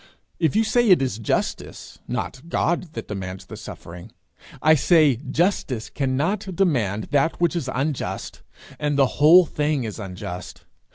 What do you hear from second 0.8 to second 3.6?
it is justice, not God that demands the